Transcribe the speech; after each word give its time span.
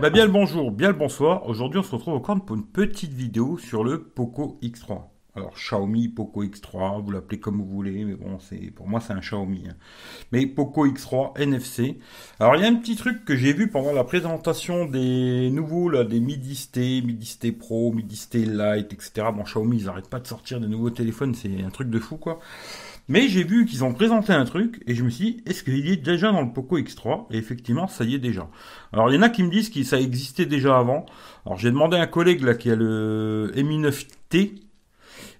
Bah 0.00 0.10
bien 0.10 0.26
le 0.26 0.30
bonjour, 0.30 0.70
bien 0.70 0.88
le 0.88 0.94
bonsoir. 0.94 1.46
Aujourd'hui 1.48 1.80
on 1.80 1.82
se 1.82 1.94
retrouve 1.94 2.14
encore 2.14 2.44
pour 2.44 2.54
une 2.54 2.66
petite 2.66 3.12
vidéo 3.14 3.56
sur 3.56 3.82
le 3.82 4.02
Poco 4.02 4.58
X3. 4.62 5.00
Alors 5.34 5.54
Xiaomi 5.54 6.08
Poco 6.08 6.44
X3, 6.44 7.02
vous 7.02 7.10
l'appelez 7.10 7.38
comme 7.40 7.56
vous 7.58 7.66
voulez, 7.68 8.04
mais 8.04 8.14
bon, 8.14 8.38
c'est 8.38 8.70
pour 8.70 8.88
moi 8.88 9.00
c'est 9.00 9.12
un 9.14 9.20
Xiaomi. 9.20 9.68
hein. 9.68 9.74
Mais 10.32 10.46
Poco 10.46 10.86
X3 10.86 11.38
NFC. 11.40 11.98
Alors 12.40 12.56
il 12.56 12.62
y 12.62 12.64
a 12.64 12.68
un 12.68 12.74
petit 12.74 12.96
truc 12.96 13.24
que 13.24 13.36
j'ai 13.36 13.52
vu 13.54 13.68
pendant 13.68 13.92
la 13.92 14.04
présentation 14.04 14.84
des 14.84 15.50
nouveaux 15.50 15.88
là, 15.88 16.04
des 16.04 16.20
Midisté, 16.20 17.00
Midisté 17.02 17.52
Pro, 17.52 17.92
Midisté 17.92 18.40
Lite, 18.44 18.92
etc. 18.92 19.28
Bon 19.34 19.44
Xiaomi 19.44 19.78
ils 19.78 19.88
arrêtent 19.88 20.10
pas 20.10 20.20
de 20.20 20.26
sortir 20.26 20.60
des 20.60 20.68
nouveaux 20.68 20.90
téléphones, 20.90 21.34
c'est 21.34 21.62
un 21.62 21.70
truc 21.70 21.88
de 21.88 21.98
fou 21.98 22.16
quoi. 22.18 22.38
Mais 23.08 23.28
j'ai 23.28 23.44
vu 23.44 23.66
qu'ils 23.66 23.84
ont 23.84 23.92
présenté 23.92 24.32
un 24.32 24.44
truc 24.44 24.82
et 24.86 24.94
je 24.94 25.04
me 25.04 25.10
suis 25.10 25.24
dit, 25.24 25.42
est-ce 25.46 25.62
qu'il 25.62 25.88
est 25.88 25.96
déjà 25.96 26.32
dans 26.32 26.42
le 26.42 26.52
Poco 26.52 26.78
X3 26.78 27.26
Et 27.30 27.38
effectivement, 27.38 27.86
ça 27.86 28.04
y 28.04 28.14
est 28.14 28.18
déjà. 28.18 28.48
Alors 28.92 29.10
il 29.10 29.16
y 29.16 29.18
en 29.18 29.22
a 29.22 29.28
qui 29.28 29.42
me 29.42 29.50
disent 29.50 29.70
que 29.70 29.82
ça 29.84 30.00
existait 30.00 30.46
déjà 30.46 30.78
avant. 30.78 31.06
Alors 31.44 31.58
j'ai 31.58 31.70
demandé 31.70 31.96
à 31.96 32.00
un 32.02 32.06
collègue 32.06 32.42
là 32.42 32.54
qui 32.54 32.70
a 32.70 32.74
le 32.74 33.52
Mi 33.56 33.78
9T. 33.78 34.62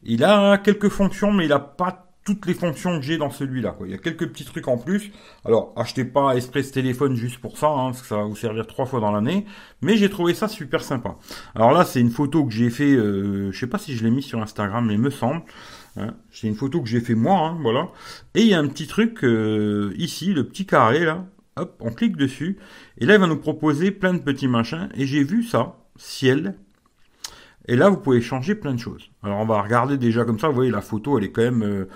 Il 0.04 0.22
a 0.22 0.58
quelques 0.58 0.88
fonctions, 0.88 1.32
mais 1.32 1.46
il 1.46 1.52
a 1.52 1.58
pas 1.58 2.06
toutes 2.26 2.46
les 2.46 2.54
fonctions 2.54 2.98
que 2.98 3.04
j'ai 3.04 3.18
dans 3.18 3.30
celui-là. 3.30 3.76
Il 3.84 3.90
y 3.92 3.94
a 3.94 3.98
quelques 3.98 4.28
petits 4.28 4.44
trucs 4.44 4.66
en 4.66 4.76
plus. 4.76 5.12
Alors 5.44 5.72
achetez 5.76 6.04
pas 6.04 6.34
Express 6.34 6.72
Téléphone 6.72 7.14
juste 7.14 7.38
pour 7.38 7.56
ça, 7.56 7.68
hein, 7.68 7.90
parce 7.90 8.02
que 8.02 8.08
ça 8.08 8.16
va 8.16 8.24
vous 8.24 8.36
servir 8.36 8.66
trois 8.66 8.84
fois 8.84 9.00
dans 9.00 9.12
l'année. 9.12 9.46
Mais 9.80 9.96
j'ai 9.96 10.10
trouvé 10.10 10.34
ça 10.34 10.48
super 10.48 10.82
sympa. 10.82 11.16
Alors 11.54 11.70
là, 11.70 11.84
c'est 11.84 12.00
une 12.00 12.10
photo 12.10 12.44
que 12.44 12.52
j'ai 12.52 12.68
fait. 12.68 12.92
Euh, 12.92 13.52
je 13.52 13.58
sais 13.58 13.68
pas 13.68 13.78
si 13.78 13.96
je 13.96 14.04
l'ai 14.04 14.10
mis 14.10 14.22
sur 14.22 14.42
Instagram, 14.42 14.86
mais 14.86 14.98
me 14.98 15.10
semble. 15.10 15.42
Hein, 15.96 16.14
c'est 16.30 16.46
une 16.46 16.54
photo 16.54 16.82
que 16.82 16.88
j'ai 16.88 17.00
fait 17.00 17.14
moi, 17.14 17.38
hein, 17.38 17.58
voilà. 17.62 17.88
Et 18.34 18.42
il 18.42 18.48
y 18.48 18.54
a 18.54 18.58
un 18.58 18.68
petit 18.68 18.86
truc 18.86 19.24
euh, 19.24 19.92
ici, 19.96 20.32
le 20.34 20.44
petit 20.44 20.66
carré 20.66 21.04
là. 21.04 21.26
Hop, 21.58 21.76
on 21.80 21.90
clique 21.90 22.16
dessus. 22.16 22.58
Et 22.98 23.06
là, 23.06 23.14
il 23.14 23.20
va 23.20 23.26
nous 23.26 23.38
proposer 23.38 23.90
plein 23.90 24.12
de 24.12 24.18
petits 24.18 24.46
machins. 24.46 24.90
Et 24.94 25.06
j'ai 25.06 25.24
vu 25.24 25.42
ça, 25.42 25.78
ciel. 25.96 26.54
Et 27.66 27.76
là, 27.76 27.88
vous 27.88 27.96
pouvez 27.96 28.20
changer 28.20 28.54
plein 28.54 28.74
de 28.74 28.78
choses. 28.78 29.10
Alors, 29.22 29.38
on 29.38 29.46
va 29.46 29.62
regarder 29.62 29.96
déjà 29.96 30.24
comme 30.26 30.38
ça. 30.38 30.48
Vous 30.48 30.54
voyez, 30.54 30.70
la 30.70 30.82
photo, 30.82 31.16
elle 31.16 31.24
est 31.24 31.32
quand 31.32 31.42
même. 31.42 31.62
euh, 31.62 31.88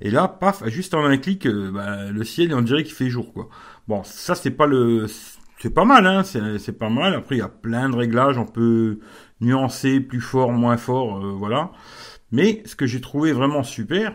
et 0.00 0.10
là, 0.10 0.28
paf, 0.28 0.66
juste 0.68 0.94
en 0.94 1.04
un 1.04 1.16
clic, 1.18 1.46
euh, 1.46 1.72
bah, 1.72 2.10
le 2.12 2.24
ciel, 2.24 2.54
on 2.54 2.62
dirait 2.62 2.84
qu'il 2.84 2.94
fait 2.94 3.10
jour, 3.10 3.32
quoi. 3.32 3.48
Bon, 3.88 4.04
ça, 4.04 4.36
c'est 4.36 4.52
pas 4.52 4.66
le. 4.66 5.06
C'est 5.60 5.74
pas 5.74 5.84
mal, 5.84 6.06
hein. 6.06 6.22
C'est 6.22 6.78
pas 6.78 6.88
mal. 6.88 7.14
Après, 7.14 7.36
il 7.36 7.38
y 7.38 7.42
a 7.42 7.48
plein 7.48 7.88
de 7.88 7.96
réglages. 7.96 8.38
On 8.38 8.46
peut 8.46 9.00
nuancer, 9.40 10.00
plus 10.00 10.20
fort, 10.20 10.52
moins 10.52 10.76
fort, 10.76 11.24
euh, 11.24 11.30
voilà. 11.32 11.72
Mais 12.30 12.62
ce 12.66 12.76
que 12.76 12.86
j'ai 12.86 13.00
trouvé 13.00 13.32
vraiment 13.32 13.62
super, 13.62 14.12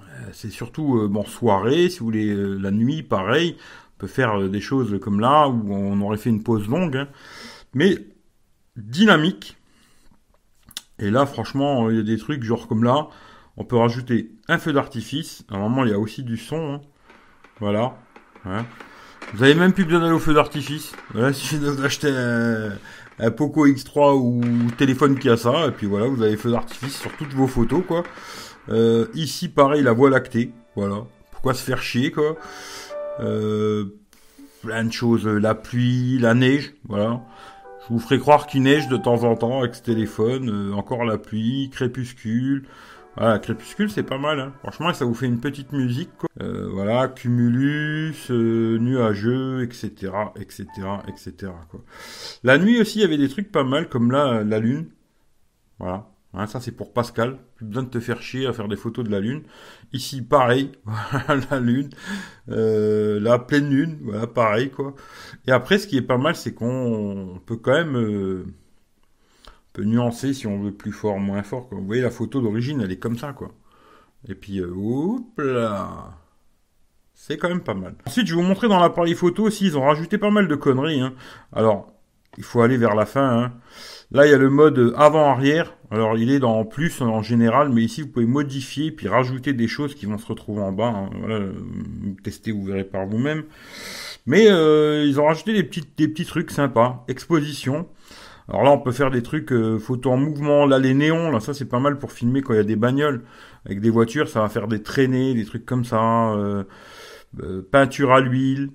euh, 0.00 0.28
c'est 0.32 0.50
surtout 0.50 0.98
euh, 0.98 1.08
bon 1.08 1.24
soirée, 1.24 1.88
si 1.88 2.00
vous 2.00 2.06
voulez 2.06 2.28
euh, 2.28 2.56
la 2.56 2.70
nuit, 2.70 3.02
pareil, 3.02 3.56
on 3.96 3.98
peut 3.98 4.06
faire 4.06 4.40
euh, 4.40 4.48
des 4.48 4.60
choses 4.60 4.98
comme 5.00 5.20
là 5.20 5.48
où 5.48 5.72
on 5.72 6.00
aurait 6.00 6.18
fait 6.18 6.30
une 6.30 6.42
pause 6.42 6.68
longue, 6.68 6.96
hein. 6.96 7.08
mais 7.72 7.96
dynamique. 8.76 9.56
Et 10.98 11.10
là, 11.10 11.26
franchement, 11.26 11.90
il 11.90 11.96
y 11.96 12.00
a 12.00 12.02
des 12.02 12.18
trucs 12.18 12.42
genre 12.42 12.68
comme 12.68 12.84
là, 12.84 13.08
on 13.56 13.64
peut 13.64 13.76
rajouter 13.76 14.32
un 14.48 14.58
feu 14.58 14.72
d'artifice. 14.72 15.44
Normalement, 15.50 15.84
il 15.84 15.90
y 15.90 15.94
a 15.94 15.98
aussi 15.98 16.22
du 16.22 16.36
son, 16.36 16.74
hein. 16.74 16.80
voilà. 17.60 17.96
hein. 18.44 18.66
Vous 19.32 19.42
avez 19.42 19.54
même 19.54 19.72
plus 19.72 19.84
besoin 19.84 20.00
d'aller 20.00 20.12
au 20.12 20.18
feu 20.18 20.34
d'artifice. 20.34 20.92
Voilà, 21.12 21.30
il 21.30 21.34
suffit 21.34 21.58
d'acheter 21.58 22.08
un, 22.08 22.72
un 23.18 23.30
Poco 23.30 23.66
X3 23.66 24.16
ou 24.16 24.70
téléphone 24.72 25.18
qui 25.18 25.28
a 25.28 25.36
ça, 25.36 25.66
et 25.66 25.70
puis 25.70 25.86
voilà, 25.86 26.06
vous 26.06 26.22
avez 26.22 26.36
feu 26.36 26.50
d'artifice 26.50 26.98
sur 26.98 27.10
toutes 27.16 27.32
vos 27.32 27.46
photos, 27.46 27.82
quoi. 27.86 28.02
Euh, 28.68 29.06
ici, 29.14 29.48
pareil, 29.48 29.82
la 29.82 29.92
voie 29.92 30.10
lactée, 30.10 30.52
voilà. 30.76 31.04
Pourquoi 31.32 31.54
se 31.54 31.62
faire 31.62 31.82
chier, 31.82 32.10
quoi? 32.10 32.36
Euh, 33.20 33.86
Plein 34.62 34.84
de 34.84 34.92
choses, 34.92 35.26
la 35.26 35.54
pluie, 35.54 36.18
la 36.18 36.32
neige, 36.32 36.72
voilà. 36.88 37.20
Je 37.82 37.92
vous 37.92 37.98
ferai 37.98 38.18
croire 38.18 38.46
qu'il 38.46 38.62
neige 38.62 38.88
de 38.88 38.96
temps 38.96 39.24
en 39.24 39.36
temps 39.36 39.60
avec 39.60 39.74
ce 39.74 39.82
téléphone, 39.82 40.48
euh, 40.48 40.72
encore 40.72 41.04
la 41.04 41.18
pluie, 41.18 41.68
crépuscule. 41.70 42.66
Voilà, 43.16 43.38
crépuscule, 43.38 43.90
c'est 43.90 44.02
pas 44.02 44.18
mal, 44.18 44.40
hein. 44.40 44.52
Franchement, 44.60 44.92
ça 44.92 45.04
vous 45.04 45.14
fait 45.14 45.26
une 45.26 45.40
petite 45.40 45.72
musique, 45.72 46.10
quoi. 46.18 46.28
Euh, 46.42 46.68
voilà, 46.72 47.08
cumulus, 47.08 48.30
euh, 48.30 48.78
nuageux, 48.78 49.62
etc., 49.62 50.12
etc., 50.36 50.66
etc.. 51.06 51.52
La 52.42 52.58
nuit 52.58 52.80
aussi, 52.80 52.98
il 52.98 53.02
y 53.02 53.04
avait 53.04 53.18
des 53.18 53.28
trucs 53.28 53.52
pas 53.52 53.62
mal, 53.62 53.88
comme 53.88 54.10
là, 54.10 54.42
la 54.42 54.58
lune. 54.58 54.88
Voilà. 55.78 56.08
Hein, 56.36 56.48
ça, 56.48 56.60
c'est 56.60 56.72
pour 56.72 56.92
Pascal. 56.92 57.38
Plus 57.54 57.66
besoin 57.66 57.84
de 57.84 57.88
te 57.88 58.00
faire 58.00 58.20
chier 58.20 58.46
à 58.46 58.52
faire 58.52 58.66
des 58.66 58.76
photos 58.76 59.04
de 59.04 59.10
la 59.10 59.20
lune. 59.20 59.42
Ici, 59.92 60.20
pareil. 60.20 60.72
La 61.50 61.60
lune. 61.60 61.90
Euh, 62.48 63.20
la 63.20 63.38
pleine 63.38 63.70
lune. 63.70 63.98
Voilà, 64.02 64.26
pareil, 64.26 64.70
quoi. 64.70 64.94
Et 65.46 65.52
après, 65.52 65.78
ce 65.78 65.86
qui 65.86 65.96
est 65.96 66.02
pas 66.02 66.18
mal, 66.18 66.34
c'est 66.34 66.52
qu'on 66.52 67.40
peut 67.46 67.56
quand 67.56 67.72
même... 67.72 68.52
peut 69.74 69.84
nuancer 69.84 70.32
si 70.32 70.46
on 70.46 70.58
veut 70.58 70.72
plus 70.72 70.92
fort, 70.92 71.18
moins 71.18 71.42
fort, 71.42 71.68
quoi. 71.68 71.78
Vous 71.78 71.84
voyez, 71.84 72.00
la 72.00 72.10
photo 72.10 72.40
d'origine, 72.40 72.80
elle 72.80 72.92
est 72.92 72.98
comme 72.98 73.18
ça, 73.18 73.34
quoi. 73.34 73.52
Et 74.26 74.34
puis, 74.34 74.60
euh, 74.60 74.70
oups 74.74 75.36
là. 75.36 76.14
C'est 77.12 77.36
quand 77.36 77.48
même 77.48 77.60
pas 77.60 77.74
mal. 77.74 77.94
Ensuite, 78.06 78.26
je 78.26 78.34
vais 78.34 78.40
vous 78.40 78.46
montrer 78.46 78.68
dans 78.68 78.80
l'appareil 78.80 79.14
photo 79.14 79.44
aussi, 79.44 79.66
ils 79.66 79.76
ont 79.76 79.82
rajouté 79.82 80.16
pas 80.16 80.30
mal 80.30 80.48
de 80.48 80.54
conneries. 80.54 81.00
Hein. 81.00 81.14
Alors, 81.52 81.92
il 82.38 82.44
faut 82.44 82.60
aller 82.60 82.76
vers 82.76 82.94
la 82.94 83.06
fin. 83.06 83.44
Hein. 83.44 83.52
Là, 84.10 84.26
il 84.26 84.30
y 84.30 84.34
a 84.34 84.38
le 84.38 84.50
mode 84.50 84.94
avant-arrière. 84.96 85.76
Alors, 85.90 86.16
il 86.16 86.30
est 86.30 86.40
dans 86.40 86.64
plus 86.64 87.00
en 87.02 87.22
général, 87.22 87.68
mais 87.68 87.82
ici, 87.82 88.02
vous 88.02 88.08
pouvez 88.08 88.26
modifier 88.26 88.90
puis 88.90 89.08
rajouter 89.08 89.52
des 89.52 89.68
choses 89.68 89.94
qui 89.94 90.06
vont 90.06 90.18
se 90.18 90.26
retrouver 90.26 90.62
en 90.62 90.72
bas. 90.72 90.88
hein. 90.88 91.10
Voilà, 91.18 91.46
testez, 92.22 92.52
vous 92.52 92.64
verrez 92.64 92.84
par 92.84 93.06
vous-même. 93.06 93.44
Mais 94.26 94.48
euh, 94.50 95.04
ils 95.04 95.20
ont 95.20 95.26
rajouté 95.26 95.52
des 95.52 95.64
petits, 95.64 95.84
des 95.96 96.08
petits 96.08 96.26
trucs 96.26 96.50
sympas. 96.50 97.04
Exposition. 97.08 97.88
Alors 98.48 98.62
là, 98.62 98.70
on 98.72 98.78
peut 98.78 98.92
faire 98.92 99.10
des 99.10 99.22
trucs 99.22 99.52
euh, 99.52 99.78
photos 99.78 100.12
en 100.12 100.16
mouvement. 100.18 100.66
Là, 100.66 100.78
les 100.78 100.94
néons, 100.94 101.30
là, 101.30 101.40
ça 101.40 101.54
c'est 101.54 101.64
pas 101.68 101.80
mal 101.80 101.98
pour 101.98 102.12
filmer 102.12 102.42
quand 102.42 102.52
il 102.52 102.56
y 102.56 102.60
a 102.60 102.64
des 102.64 102.76
bagnoles 102.76 103.24
avec 103.66 103.80
des 103.80 103.90
voitures. 103.90 104.28
Ça 104.28 104.40
va 104.42 104.48
faire 104.48 104.68
des 104.68 104.82
traînées, 104.82 105.34
des 105.34 105.44
trucs 105.44 105.64
comme 105.66 105.84
ça. 105.84 106.32
euh, 106.34 106.64
euh, 107.42 107.62
peinture 107.70 108.12
à 108.12 108.20
l'huile. 108.20 108.70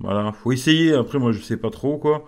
Voilà, 0.00 0.32
faut 0.32 0.52
essayer. 0.52 0.94
Après, 0.94 1.18
moi, 1.18 1.32
je 1.32 1.40
sais 1.42 1.56
pas 1.56 1.70
trop 1.70 1.98
quoi. 1.98 2.24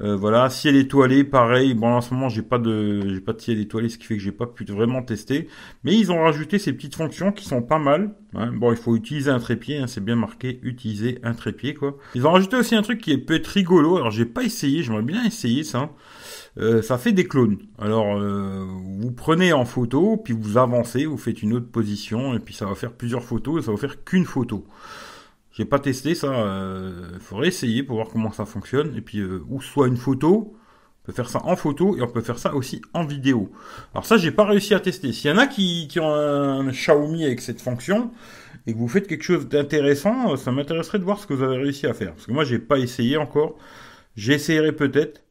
Euh, 0.00 0.16
voilà, 0.16 0.48
ciel 0.48 0.74
étoilé, 0.76 1.22
pareil. 1.22 1.74
Bon, 1.74 1.88
en 1.88 2.00
ce 2.00 2.14
moment, 2.14 2.28
j'ai 2.28 2.42
pas 2.42 2.58
de, 2.58 3.02
j'ai 3.08 3.20
pas 3.20 3.34
de 3.34 3.40
ciel 3.40 3.60
étoilé, 3.60 3.88
ce 3.90 3.98
qui 3.98 4.06
fait 4.06 4.16
que 4.16 4.22
j'ai 4.22 4.32
pas 4.32 4.46
pu 4.46 4.64
vraiment 4.64 5.02
tester. 5.02 5.48
Mais 5.84 5.94
ils 5.94 6.10
ont 6.10 6.22
rajouté 6.22 6.58
ces 6.58 6.72
petites 6.72 6.94
fonctions 6.94 7.30
qui 7.30 7.44
sont 7.44 7.62
pas 7.62 7.78
mal. 7.78 8.14
hein. 8.34 8.50
Bon, 8.52 8.72
il 8.72 8.78
faut 8.78 8.96
utiliser 8.96 9.30
un 9.30 9.38
trépied, 9.38 9.76
hein, 9.78 9.86
c'est 9.86 10.02
bien 10.02 10.16
marqué, 10.16 10.60
utiliser 10.62 11.18
un 11.22 11.34
trépied, 11.34 11.74
quoi. 11.74 11.98
Ils 12.14 12.26
ont 12.26 12.32
rajouté 12.32 12.56
aussi 12.56 12.74
un 12.74 12.82
truc 12.82 13.00
qui 13.00 13.12
est 13.12 13.18
peut 13.18 13.34
être 13.34 13.46
rigolo. 13.48 13.96
Alors, 13.96 14.10
j'ai 14.10 14.24
pas 14.24 14.42
essayé, 14.42 14.82
j'aimerais 14.82 15.02
bien 15.02 15.24
essayer 15.24 15.62
ça. 15.62 15.90
Euh, 16.58 16.82
ça 16.82 16.98
fait 16.98 17.12
des 17.12 17.26
clones. 17.28 17.58
Alors, 17.78 18.18
euh, 18.18 18.64
vous 18.98 19.12
prenez 19.12 19.52
en 19.52 19.64
photo, 19.66 20.16
puis 20.16 20.34
vous 20.34 20.56
avancez, 20.56 21.04
vous 21.06 21.18
faites 21.18 21.42
une 21.42 21.52
autre 21.52 21.68
position, 21.70 22.34
et 22.34 22.38
puis 22.38 22.54
ça 22.54 22.66
va 22.66 22.74
faire 22.74 22.92
plusieurs 22.92 23.22
photos, 23.22 23.62
et 23.62 23.66
ça 23.66 23.72
va 23.72 23.76
faire 23.76 24.04
qu'une 24.04 24.24
photo. 24.24 24.66
J'ai 25.52 25.64
pas 25.64 25.78
testé 25.78 26.14
ça. 26.14 26.28
Euh, 26.28 27.18
faudrait 27.20 27.48
essayer 27.48 27.82
pour 27.82 27.96
voir 27.96 28.08
comment 28.08 28.32
ça 28.32 28.46
fonctionne. 28.46 28.96
Et 28.96 29.00
puis, 29.02 29.18
euh, 29.18 29.44
ou 29.48 29.60
soit 29.60 29.88
une 29.88 29.96
photo, 29.96 30.56
on 31.02 31.06
peut 31.06 31.12
faire 31.12 31.28
ça 31.28 31.44
en 31.44 31.56
photo 31.56 31.96
et 31.96 32.02
on 32.02 32.08
peut 32.08 32.22
faire 32.22 32.38
ça 32.38 32.54
aussi 32.54 32.80
en 32.94 33.04
vidéo. 33.04 33.50
Alors 33.92 34.06
ça, 34.06 34.16
j'ai 34.16 34.30
pas 34.30 34.44
réussi 34.44 34.74
à 34.74 34.80
tester. 34.80 35.12
S'il 35.12 35.30
y 35.30 35.34
en 35.34 35.38
a 35.38 35.46
qui, 35.46 35.88
qui 35.88 36.00
ont 36.00 36.12
un 36.12 36.70
Xiaomi 36.70 37.24
avec 37.24 37.40
cette 37.40 37.60
fonction 37.60 38.10
et 38.66 38.72
que 38.72 38.78
vous 38.78 38.88
faites 38.88 39.06
quelque 39.06 39.24
chose 39.24 39.48
d'intéressant, 39.48 40.32
euh, 40.32 40.36
ça 40.36 40.52
m'intéresserait 40.52 40.98
de 40.98 41.04
voir 41.04 41.18
ce 41.18 41.26
que 41.26 41.34
vous 41.34 41.42
avez 41.42 41.58
réussi 41.58 41.86
à 41.86 41.94
faire. 41.94 42.14
Parce 42.14 42.26
que 42.26 42.32
moi, 42.32 42.44
j'ai 42.44 42.58
pas 42.58 42.78
essayé 42.78 43.16
encore. 43.16 43.56
J'essayerai 44.16 44.72
peut-être. 44.72 45.22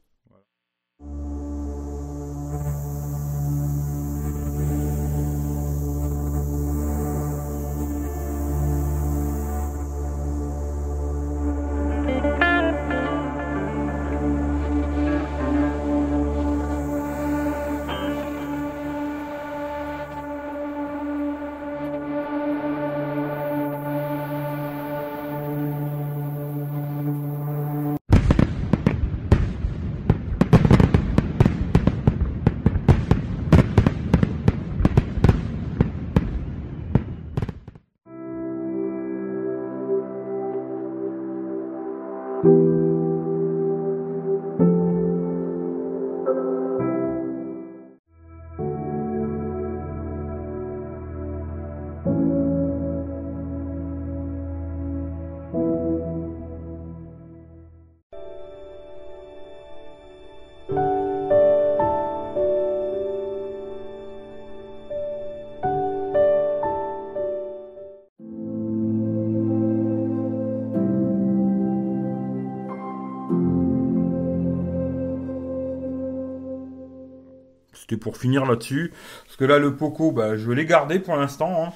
C'était 77.82 77.98
pour 77.98 78.18
finir 78.18 78.46
là-dessus. 78.46 78.94
Parce 79.26 79.38
que 79.38 79.46
là, 79.46 79.60
le 79.60 79.76
Poco, 79.76 80.12
bah, 80.12 80.38
je 80.38 80.52
les 80.52 80.66
garder 80.66 81.00
pour 81.00 81.16
l'instant. 81.16 81.66
Hein. 81.66 81.74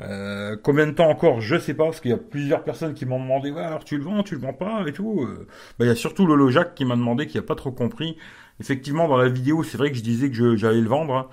Euh, 0.00 0.56
combien 0.62 0.86
de 0.86 0.92
temps 0.92 1.08
encore 1.08 1.40
Je 1.40 1.58
sais 1.58 1.74
pas, 1.74 1.84
parce 1.84 2.00
qu'il 2.00 2.10
y 2.10 2.14
a 2.14 2.18
plusieurs 2.18 2.64
personnes 2.64 2.94
qui 2.94 3.04
m'ont 3.04 3.20
demandé, 3.20 3.50
ouais, 3.50 3.62
alors 3.62 3.84
tu 3.84 3.98
le 3.98 4.02
vends, 4.02 4.22
tu 4.22 4.34
le 4.34 4.40
vends 4.40 4.54
pas 4.54 4.84
et 4.86 4.92
tout. 4.92 5.22
Euh. 5.22 5.46
Bah, 5.78 5.84
il 5.84 5.88
y 5.88 5.90
a 5.90 5.94
surtout 5.94 6.26
Lolo 6.26 6.50
Jacques 6.50 6.74
qui 6.74 6.84
m'a 6.84 6.96
demandé, 6.96 7.26
qui 7.26 7.38
a 7.38 7.42
pas 7.42 7.54
trop 7.54 7.72
compris. 7.72 8.16
Effectivement, 8.60 9.08
dans 9.08 9.16
la 9.16 9.28
vidéo, 9.28 9.62
c'est 9.62 9.76
vrai 9.76 9.90
que 9.90 9.96
je 9.96 10.02
disais 10.02 10.30
que 10.30 10.56
j'allais 10.56 10.80
le 10.80 10.88
vendre, 10.88 11.14
hein. 11.14 11.28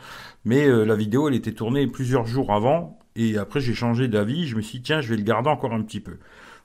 mais 0.45 0.68
euh, 0.68 0.83
la 0.83 0.95
vidéo, 0.95 1.27
elle 1.30 1.36
était 1.36 1.54
tournée 1.54 1.88
plusieurs 1.88 2.25
jours 2.25 2.51
avant, 2.51 3.00
et 3.16 3.38
après 3.38 3.60
j'ai 3.60 3.74
changé 3.74 4.07
d'avis. 4.07 4.48
Je 4.48 4.56
me 4.56 4.62
suis 4.62 4.80
dit, 4.80 4.83
tiens, 4.83 5.01
je 5.01 5.10
vais 5.10 5.18
le 5.18 5.24
garder 5.24 5.50
encore 5.50 5.74
un 5.74 5.81
petit 5.81 6.00
peu. 6.00 6.18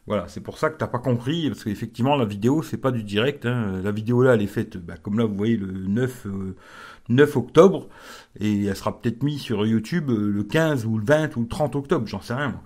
Voilà, 0.07 0.29
c'est 0.29 0.41
pour 0.43 0.59
ça 0.59 0.69
que 0.71 0.77
t'as 0.77 0.87
pas 0.87 0.99
compris, 0.99 1.49
parce 1.49 1.65
qu'effectivement, 1.65 2.17
la 2.17 2.27
vidéo, 2.27 2.63
c'est 2.63 2.77
pas 2.77 2.91
du 2.91 3.03
direct. 3.05 3.47
Hein. 3.47 3.81
La 3.83 3.91
vidéo 3.91 4.23
là, 4.23 4.35
elle 4.35 4.43
est 4.43 4.47
faite, 4.47 4.77
bah, 4.77 4.95
comme 5.01 5.19
là, 5.19 5.25
vous 5.25 5.37
voyez, 5.37 5.57
le 5.57 5.67
9, 5.67 6.27
9 7.09 7.37
octobre, 7.37 7.89
et 8.41 8.65
elle 8.65 8.77
sera 8.77 8.99
peut-être 8.99 9.23
mise 9.23 9.41
sur 9.41 9.67
YouTube 9.67 10.11
euh, 10.11 10.31
le 10.31 10.43
15 10.43 10.87
ou 10.87 10.99
le 10.99 11.05
20 11.05 11.37
ou 11.37 11.43
le 11.43 11.49
30 11.49 11.77
octobre, 11.77 12.07
j'en 12.07 12.21
sais 12.21 12.35
rien. 12.35 12.49
Moi. 12.49 12.61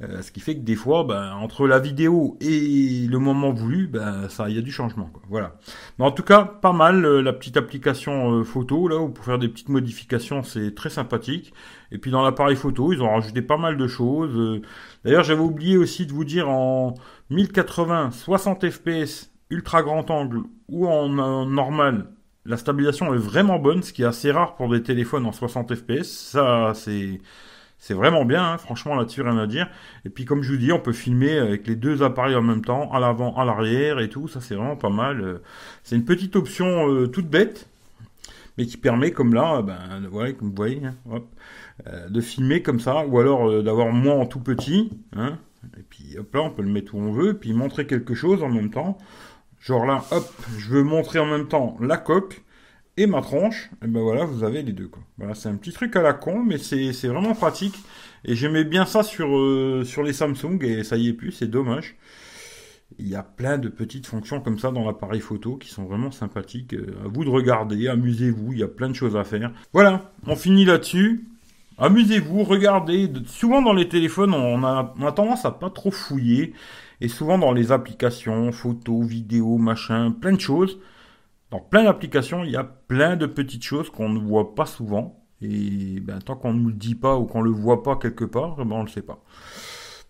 Euh, 0.00 0.22
ce 0.22 0.30
qui 0.30 0.38
fait 0.38 0.54
que 0.54 0.60
des 0.60 0.76
fois, 0.76 1.02
ben, 1.02 1.32
entre 1.32 1.66
la 1.66 1.80
vidéo 1.80 2.36
et 2.40 3.06
le 3.08 3.18
moment 3.18 3.52
voulu, 3.52 3.88
ben, 3.88 4.28
ça, 4.28 4.48
il 4.48 4.54
y 4.54 4.58
a 4.58 4.62
du 4.62 4.70
changement. 4.70 5.10
Voilà. 5.28 5.56
Mais 5.98 6.04
en 6.04 6.12
tout 6.12 6.22
cas, 6.22 6.44
pas 6.44 6.72
mal 6.72 7.04
euh, 7.04 7.20
la 7.20 7.32
petite 7.32 7.56
application 7.56 8.44
photo 8.44 8.86
là, 8.86 8.98
où 8.98 9.08
pour 9.08 9.24
faire 9.24 9.40
des 9.40 9.48
petites 9.48 9.70
modifications, 9.70 10.44
c'est 10.44 10.72
très 10.76 10.90
sympathique. 10.90 11.52
Et 11.90 11.98
puis 11.98 12.12
dans 12.12 12.22
l'appareil 12.22 12.54
photo, 12.54 12.92
ils 12.92 13.02
ont 13.02 13.12
rajouté 13.12 13.42
pas 13.42 13.56
mal 13.56 13.76
de 13.76 13.86
choses. 13.88 14.60
D'ailleurs, 15.04 15.24
j'avais 15.24 15.40
oublié 15.40 15.76
aussi 15.76 16.06
de 16.06 16.12
vous 16.12 16.24
dire 16.24 16.48
en 16.48 16.94
1080, 17.30 18.12
60 18.12 18.70
fps, 18.70 19.32
ultra 19.50 19.82
grand 19.82 20.08
angle 20.10 20.42
ou 20.68 20.86
en 20.86 21.08
normal 21.46 22.06
la 22.48 22.56
stabilisation 22.56 23.14
est 23.14 23.18
vraiment 23.18 23.58
bonne, 23.58 23.82
ce 23.82 23.92
qui 23.92 24.02
est 24.02 24.06
assez 24.06 24.32
rare 24.32 24.56
pour 24.56 24.70
des 24.70 24.82
téléphones 24.82 25.26
en 25.26 25.32
60 25.32 25.74
fps. 25.74 26.02
Ça, 26.02 26.72
c'est 26.74 27.94
vraiment 27.94 28.24
bien, 28.24 28.52
hein. 28.52 28.58
franchement 28.58 28.94
là-dessus 28.96 29.20
rien 29.22 29.36
à 29.36 29.46
dire. 29.46 29.68
Et 30.06 30.08
puis 30.08 30.24
comme 30.24 30.42
je 30.42 30.52
vous 30.52 30.58
dis, 30.58 30.72
on 30.72 30.80
peut 30.80 30.92
filmer 30.92 31.38
avec 31.38 31.66
les 31.66 31.76
deux 31.76 32.02
appareils 32.02 32.34
en 32.34 32.42
même 32.42 32.64
temps, 32.64 32.90
à 32.92 33.00
l'avant, 33.00 33.36
à 33.36 33.44
l'arrière 33.44 34.00
et 34.00 34.08
tout, 34.08 34.28
ça 34.28 34.40
c'est 34.40 34.54
vraiment 34.54 34.76
pas 34.76 34.88
mal. 34.88 35.40
C'est 35.84 35.94
une 35.94 36.06
petite 36.06 36.36
option 36.36 36.90
euh, 36.90 37.06
toute 37.06 37.28
bête, 37.28 37.68
mais 38.56 38.64
qui 38.64 38.78
permet 38.78 39.12
comme 39.12 39.34
là, 39.34 39.62
ben 39.62 39.78
comme 40.38 40.48
vous 40.48 40.56
voyez, 40.56 40.82
hein, 40.84 41.22
euh, 41.86 42.08
de 42.08 42.20
filmer 42.20 42.62
comme 42.62 42.80
ça, 42.80 43.06
ou 43.06 43.18
alors 43.18 43.48
euh, 43.48 43.62
d'avoir 43.62 43.92
moi 43.92 44.14
en 44.14 44.26
tout 44.26 44.40
petit, 44.40 44.90
hein, 45.14 45.38
et 45.76 45.82
puis 45.88 46.16
hop 46.18 46.34
là 46.34 46.42
on 46.42 46.50
peut 46.50 46.62
le 46.62 46.70
mettre 46.70 46.94
où 46.94 46.98
on 46.98 47.12
veut, 47.12 47.34
puis 47.34 47.52
montrer 47.52 47.86
quelque 47.86 48.14
chose 48.14 48.42
en 48.42 48.48
même 48.48 48.70
temps. 48.70 48.98
Genre 49.60 49.84
là, 49.86 50.04
hop, 50.10 50.32
je 50.58 50.68
veux 50.68 50.82
montrer 50.82 51.18
en 51.18 51.26
même 51.26 51.48
temps 51.48 51.76
la 51.80 51.96
coque 51.96 52.42
et 52.96 53.06
ma 53.06 53.22
tronche. 53.22 53.70
Et 53.82 53.86
ben 53.86 54.00
voilà, 54.00 54.24
vous 54.24 54.44
avez 54.44 54.62
les 54.62 54.72
deux. 54.72 54.88
Quoi. 54.88 55.02
Voilà, 55.18 55.34
c'est 55.34 55.48
un 55.48 55.56
petit 55.56 55.72
truc 55.72 55.94
à 55.96 56.02
la 56.02 56.12
con, 56.12 56.42
mais 56.44 56.58
c'est 56.58 56.92
vraiment 57.08 57.34
pratique. 57.34 57.76
Et 58.24 58.34
j'aimais 58.34 58.64
bien 58.64 58.84
ça 58.84 59.02
sur, 59.02 59.36
euh, 59.36 59.84
sur 59.84 60.02
les 60.02 60.12
Samsung, 60.12 60.58
et 60.62 60.84
ça 60.84 60.96
y 60.96 61.08
est 61.08 61.12
plus, 61.12 61.32
c'est 61.32 61.46
dommage. 61.46 61.96
Il 62.98 63.08
y 63.08 63.14
a 63.14 63.22
plein 63.22 63.58
de 63.58 63.68
petites 63.68 64.06
fonctions 64.06 64.40
comme 64.40 64.58
ça 64.58 64.70
dans 64.70 64.84
l'appareil 64.84 65.20
photo 65.20 65.56
qui 65.56 65.68
sont 65.68 65.84
vraiment 65.84 66.10
sympathiques. 66.10 66.74
Euh, 66.74 66.96
à 67.04 67.08
vous 67.08 67.24
de 67.24 67.30
regarder, 67.30 67.86
amusez-vous, 67.88 68.52
il 68.54 68.58
y 68.58 68.62
a 68.62 68.68
plein 68.68 68.88
de 68.88 68.94
choses 68.94 69.16
à 69.16 69.24
faire. 69.24 69.52
Voilà, 69.72 70.10
on 70.26 70.34
finit 70.34 70.64
là-dessus. 70.64 71.24
Amusez-vous, 71.76 72.42
regardez. 72.42 73.08
Souvent 73.26 73.62
dans 73.62 73.72
les 73.72 73.88
téléphones, 73.88 74.34
on 74.34 74.64
a, 74.64 74.94
on 74.98 75.06
a 75.06 75.12
tendance 75.12 75.44
à 75.44 75.52
pas 75.52 75.70
trop 75.70 75.92
fouiller. 75.92 76.54
Et 77.00 77.08
souvent 77.08 77.38
dans 77.38 77.52
les 77.52 77.72
applications, 77.72 78.52
photos, 78.52 79.06
vidéos, 79.06 79.58
machin, 79.58 80.10
plein 80.10 80.32
de 80.32 80.40
choses. 80.40 80.80
Dans 81.50 81.60
plein 81.60 81.84
d'applications, 81.84 82.44
il 82.44 82.50
y 82.50 82.56
a 82.56 82.64
plein 82.64 83.16
de 83.16 83.26
petites 83.26 83.62
choses 83.62 83.90
qu'on 83.90 84.08
ne 84.08 84.18
voit 84.18 84.54
pas 84.54 84.66
souvent. 84.66 85.24
Et 85.40 86.00
ben, 86.00 86.18
tant 86.18 86.36
qu'on 86.36 86.52
ne 86.52 86.60
nous 86.60 86.68
le 86.68 86.74
dit 86.74 86.96
pas 86.96 87.16
ou 87.16 87.24
qu'on 87.26 87.40
le 87.40 87.50
voit 87.50 87.82
pas 87.82 87.96
quelque 87.96 88.24
part, 88.24 88.56
ben, 88.56 88.72
on 88.72 88.80
ne 88.80 88.86
le 88.86 88.90
sait 88.90 89.02
pas. 89.02 89.22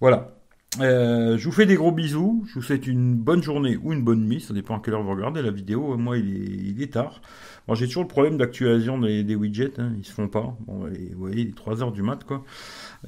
Voilà. 0.00 0.37
Euh, 0.80 1.38
je 1.38 1.44
vous 1.44 1.52
fais 1.52 1.66
des 1.66 1.76
gros 1.76 1.92
bisous. 1.92 2.44
Je 2.48 2.54
vous 2.54 2.62
souhaite 2.62 2.86
une 2.86 3.14
bonne 3.14 3.42
journée 3.42 3.76
ou 3.76 3.92
une 3.92 4.04
bonne 4.04 4.26
nuit. 4.26 4.40
Ça 4.40 4.54
dépend 4.54 4.76
à 4.76 4.80
quelle 4.80 4.94
heure 4.94 5.02
vous 5.02 5.10
regardez 5.10 5.42
la 5.42 5.50
vidéo. 5.50 5.96
Moi, 5.96 6.18
il 6.18 6.80
est, 6.80 6.92
tard. 6.92 7.20
Moi, 7.66 7.76
j'ai 7.76 7.86
toujours 7.86 8.02
le 8.02 8.08
problème 8.08 8.36
d'actualisation 8.36 8.98
des, 8.98 9.34
widgets. 9.34 9.78
Hein. 9.78 9.92
Ils 9.96 10.04
se 10.04 10.12
font 10.12 10.28
pas. 10.28 10.56
Bon, 10.66 10.86
vous 10.86 11.18
voyez, 11.18 11.42
il 11.42 11.48
est 11.48 11.56
3 11.56 11.82
heures 11.82 11.92
du 11.92 12.02
mat, 12.02 12.22
quoi. 12.24 12.44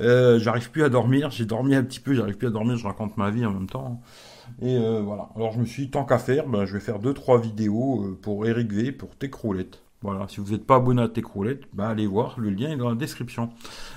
Euh, 0.00 0.38
j'arrive 0.38 0.70
plus 0.70 0.84
à 0.84 0.88
dormir. 0.88 1.30
J'ai 1.30 1.44
dormi 1.44 1.74
un 1.74 1.84
petit 1.84 2.00
peu. 2.00 2.14
J'arrive 2.14 2.36
plus 2.36 2.48
à 2.48 2.50
dormir. 2.50 2.76
Je 2.76 2.86
raconte 2.86 3.16
ma 3.16 3.30
vie 3.30 3.44
en 3.44 3.52
même 3.52 3.68
temps. 3.68 4.00
Et 4.62 4.76
euh, 4.76 5.00
voilà. 5.02 5.28
Alors, 5.36 5.52
je 5.52 5.60
me 5.60 5.66
suis 5.66 5.90
tant 5.90 6.04
qu'à 6.04 6.18
faire, 6.18 6.48
ben, 6.48 6.64
je 6.64 6.74
vais 6.74 6.80
faire 6.80 6.98
2-3 6.98 7.40
vidéos 7.40 8.18
pour 8.22 8.46
Eric 8.46 8.72
V, 8.72 8.92
pour 8.92 9.16
Techroulette. 9.16 9.82
Voilà, 10.02 10.26
si 10.28 10.40
vous 10.40 10.52
n'êtes 10.52 10.66
pas 10.66 10.76
abonné 10.76 11.02
à 11.02 11.08
Techroulette, 11.08 11.64
ben 11.74 11.84
allez 11.84 12.06
voir, 12.06 12.40
le 12.40 12.48
lien 12.48 12.70
est 12.70 12.76
dans 12.76 12.88
la 12.88 12.94
description. 12.94 13.50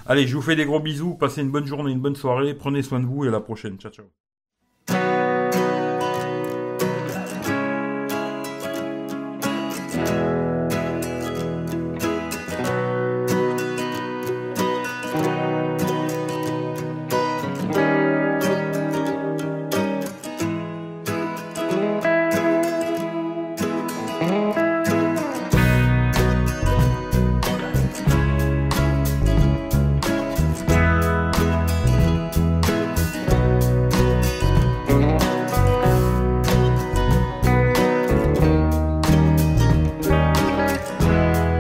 Allez, 0.06 0.28
je 0.28 0.36
vous 0.36 0.42
fais 0.42 0.58
des 0.58 0.66
gros 0.66 0.82
bisous, 0.82 1.16
passez 1.16 1.42
une 1.42 1.52
bonne 1.52 1.66
journée, 1.66 1.92
une 1.92 2.02
bonne 2.02 2.18
soirée, 2.18 2.54
prenez 2.54 2.82
soin 2.82 3.00
de 3.00 3.06
vous 3.06 3.24
et 3.24 3.30
à 3.30 3.32
la 3.32 3.40
prochaine. 3.40 3.78
Ciao, 3.78 3.92
ciao. 3.92 5.23